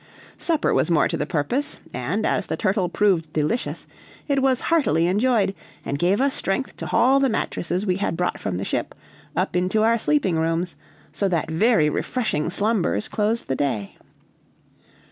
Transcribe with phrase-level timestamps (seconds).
[0.37, 3.85] Supper was more to the purpose; and, as the turtle proved delicious,
[4.27, 5.53] it was heartily enjoyed,
[5.85, 8.95] and gave us strength to haul the mattresses we had brought from the ship
[9.35, 10.75] up into our sleeping rooms,
[11.13, 13.95] so that very refreshing slumbers closed the day.